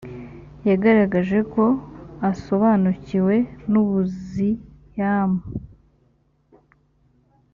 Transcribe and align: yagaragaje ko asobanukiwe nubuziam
yagaragaje 0.69 1.39
ko 1.53 1.63
asobanukiwe 2.31 3.35
nubuziam 3.71 5.31